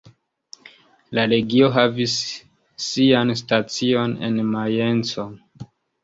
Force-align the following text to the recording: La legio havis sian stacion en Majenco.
La 1.17 1.25
legio 1.33 1.67
havis 1.75 2.15
sian 2.85 3.33
stacion 3.41 4.15
en 4.29 4.39
Majenco. 4.55 5.27